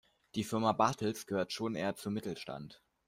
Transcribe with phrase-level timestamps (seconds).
[0.33, 2.81] Die Firma Bartels gehört schon eher zum Mittelstand.